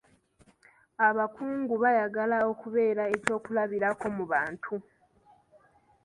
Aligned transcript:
Abakungu 1.07 1.73
baayagala 1.83 2.37
okubeera 2.51 3.03
eky'okulabirako 3.15 4.05
mu 4.17 4.25
bantu. 4.31 4.75